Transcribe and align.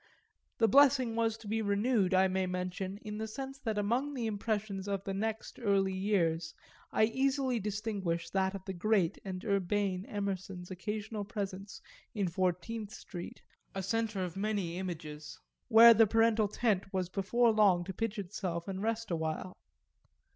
The 0.57 0.67
blessing 0.67 1.15
was 1.15 1.37
to 1.37 1.47
be 1.47 1.61
renewed, 1.61 2.11
I 2.11 2.27
may 2.27 2.47
mention, 2.47 2.97
in 3.03 3.19
the 3.19 3.27
sense 3.27 3.59
that 3.59 3.77
among 3.77 4.15
the 4.15 4.25
impressions 4.25 4.87
of 4.87 5.03
the 5.03 5.13
next 5.13 5.59
early 5.59 5.93
years 5.93 6.55
I 6.91 7.03
easily 7.03 7.59
distinguish 7.59 8.27
that 8.31 8.55
of 8.55 8.65
the 8.65 8.73
great 8.73 9.19
and 9.23 9.45
urbane 9.45 10.07
Emerson's 10.07 10.71
occasional 10.71 11.23
presence 11.23 11.83
in 12.15 12.27
Fourteenth 12.27 12.89
Street, 12.91 13.43
a 13.75 13.83
centre 13.83 14.23
of 14.23 14.35
many 14.35 14.79
images, 14.79 15.37
where 15.67 15.93
the 15.93 16.07
parental 16.07 16.47
tent 16.47 16.91
was 16.91 17.07
before 17.07 17.51
long 17.51 17.83
to 17.83 17.93
pitch 17.93 18.17
itself 18.17 18.67
and 18.67 18.81
rest 18.81 19.11
awhile. 19.11 19.55